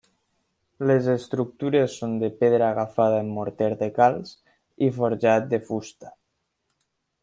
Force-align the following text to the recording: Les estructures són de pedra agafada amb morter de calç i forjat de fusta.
Les 0.91 1.09
estructures 1.15 1.97
són 2.03 2.15
de 2.23 2.31
pedra 2.41 2.69
agafada 2.71 3.21
amb 3.25 3.37
morter 3.37 3.71
de 3.85 3.93
calç 4.01 4.35
i 4.89 4.93
forjat 4.99 5.49
de 5.55 5.65
fusta. 5.71 6.15